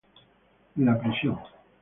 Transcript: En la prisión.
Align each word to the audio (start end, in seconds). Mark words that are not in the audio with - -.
En 0.79 0.85
la 0.85 0.97
prisión. 0.99 1.37